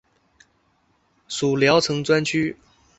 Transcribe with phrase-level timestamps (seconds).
[1.27, 2.57] 属聊城专区。